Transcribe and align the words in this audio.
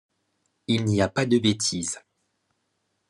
Il 0.65 0.85
n'y 0.85 0.99
a 0.99 1.09
pas 1.09 1.27
de 1.27 1.37
bêtises. 1.37 1.99